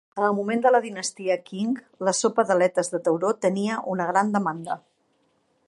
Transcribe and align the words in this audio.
En 0.19 0.23
el 0.27 0.31
moment 0.35 0.61
de 0.65 0.69
la 0.75 0.79
dinastia 0.85 1.35
Qing, 1.49 1.75
la 2.07 2.13
sopa 2.21 2.47
d'aletes 2.51 2.91
de 2.95 3.03
tauró 3.09 3.35
tenia 3.47 3.77
una 3.95 4.09
gran 4.13 4.33
demanda. 4.39 4.83